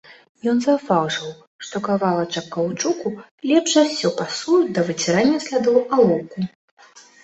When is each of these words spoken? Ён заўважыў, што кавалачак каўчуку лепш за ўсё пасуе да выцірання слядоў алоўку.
Ён 0.51 0.61
заўважыў, 0.67 1.29
што 1.65 1.75
кавалачак 1.89 2.49
каўчуку 2.57 3.07
лепш 3.53 3.71
за 3.79 3.87
ўсё 3.91 4.15
пасуе 4.19 4.67
да 4.75 4.81
выцірання 4.93 5.37
слядоў 5.49 5.83
алоўку. 5.93 6.37